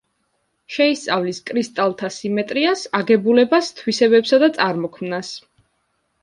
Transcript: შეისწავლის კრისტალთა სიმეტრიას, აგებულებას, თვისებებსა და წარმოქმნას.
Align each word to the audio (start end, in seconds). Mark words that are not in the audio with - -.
შეისწავლის 0.75 1.39
კრისტალთა 1.49 2.09
სიმეტრიას, 2.15 2.87
აგებულებას, 3.01 3.69
თვისებებსა 3.81 4.41
და 4.47 4.51
წარმოქმნას. 4.57 5.33